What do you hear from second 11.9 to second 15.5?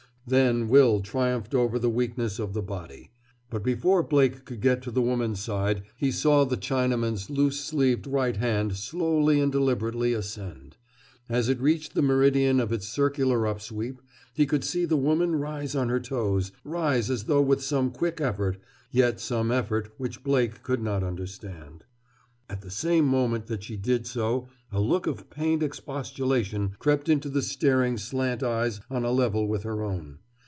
the meridian of its circular upsweep he could see the woman